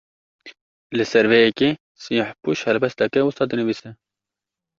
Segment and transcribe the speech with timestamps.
[0.97, 1.69] Li ser vê yekê,
[2.03, 3.89] Siyehpûş helbesteke wisa dinivîse